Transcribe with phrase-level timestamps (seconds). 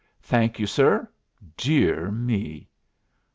[0.23, 1.07] Thank you, sir.
[1.57, 2.69] Dear me!"